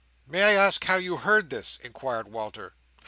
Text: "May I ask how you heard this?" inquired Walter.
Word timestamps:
"May 0.25 0.41
I 0.41 0.53
ask 0.53 0.83
how 0.85 0.95
you 0.95 1.17
heard 1.17 1.51
this?" 1.51 1.77
inquired 1.77 2.27
Walter. 2.27 2.73